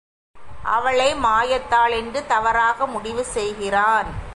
அவளை 0.63 1.13
மாயத்தாள் 1.15 1.91
என்று 1.91 2.25
தவறாக 2.27 2.87
முடிவு 2.87 3.23
செய்கிறான். 3.23 4.29